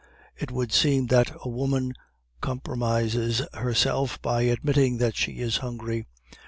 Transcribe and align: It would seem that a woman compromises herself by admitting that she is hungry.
It 0.35 0.49
would 0.49 0.71
seem 0.71 1.05
that 1.13 1.29
a 1.43 1.47
woman 1.47 1.93
compromises 2.41 3.43
herself 3.53 4.19
by 4.23 4.41
admitting 4.45 4.97
that 4.97 5.15
she 5.15 5.33
is 5.33 5.57
hungry. 5.57 6.07